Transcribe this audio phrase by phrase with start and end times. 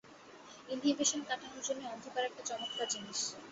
[0.69, 3.19] Inhibition কাটানোর জন্যে অন্ধকার একটা চমৎকার জিনিস।